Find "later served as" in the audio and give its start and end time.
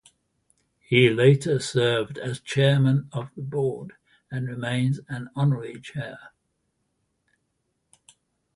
1.11-2.39